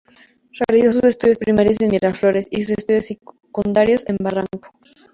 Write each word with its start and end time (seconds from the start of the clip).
Realizo 0.67 0.93
sus 0.93 1.03
estudios 1.03 1.37
primarios 1.37 1.79
en 1.79 1.91
Miraflores, 1.91 2.47
y 2.49 2.63
sus 2.63 2.75
estudios 2.79 3.05
secundarios 3.05 4.03
en 4.09 4.17
Barranco. 4.17 4.71